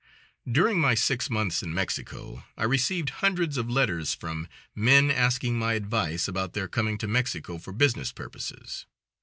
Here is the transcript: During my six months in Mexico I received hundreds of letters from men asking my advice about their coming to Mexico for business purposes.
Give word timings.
During 0.51 0.81
my 0.81 0.95
six 0.95 1.29
months 1.29 1.61
in 1.61 1.75
Mexico 1.75 2.43
I 2.57 2.63
received 2.63 3.11
hundreds 3.21 3.55
of 3.55 3.69
letters 3.69 4.15
from 4.15 4.47
men 4.73 5.11
asking 5.11 5.59
my 5.59 5.73
advice 5.73 6.27
about 6.27 6.53
their 6.53 6.67
coming 6.67 6.97
to 6.97 7.07
Mexico 7.07 7.59
for 7.59 7.71
business 7.71 8.11
purposes. 8.11 8.87